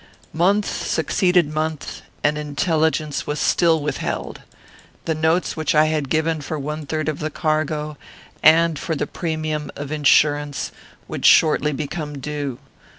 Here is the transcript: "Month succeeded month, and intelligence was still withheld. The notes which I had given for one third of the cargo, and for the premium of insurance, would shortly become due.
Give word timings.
"Month 0.33 0.67
succeeded 0.87 1.53
month, 1.53 2.01
and 2.23 2.35
intelligence 2.35 3.27
was 3.27 3.39
still 3.39 3.79
withheld. 3.83 4.41
The 5.05 5.13
notes 5.13 5.55
which 5.55 5.75
I 5.75 5.85
had 5.85 6.09
given 6.09 6.41
for 6.41 6.57
one 6.57 6.87
third 6.87 7.07
of 7.07 7.19
the 7.19 7.29
cargo, 7.29 7.97
and 8.41 8.79
for 8.79 8.95
the 8.95 9.05
premium 9.05 9.69
of 9.75 9.91
insurance, 9.91 10.71
would 11.07 11.23
shortly 11.23 11.71
become 11.71 12.17
due. 12.17 12.57